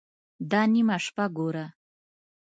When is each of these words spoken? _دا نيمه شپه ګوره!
_دا 0.51 0.61
نيمه 0.73 0.97
شپه 1.05 1.25
ګوره! 1.37 1.65